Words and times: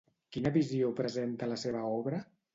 Quina 0.37 0.51
visió 0.55 0.89
presenta 1.01 1.51
la 1.53 1.61
seva 1.67 1.85
obra? 2.01 2.25